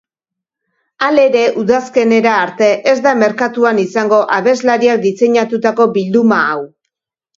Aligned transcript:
Halere, 1.07 1.43
udazkenera 1.63 2.31
arte 2.45 2.69
ez 2.93 2.97
da 3.07 3.13
merkatuan 3.25 3.83
izango 3.83 4.23
abeslariak 4.39 5.05
diseinatutako 5.05 5.89
bilduma 5.99 6.45
hau. 6.49 6.61